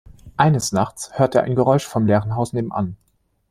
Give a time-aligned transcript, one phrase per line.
[0.35, 2.97] Eines Nachts hört er ein Geräusch vom leeren Haus nebenan.